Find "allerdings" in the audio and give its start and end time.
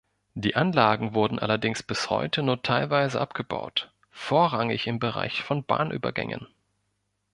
1.37-1.83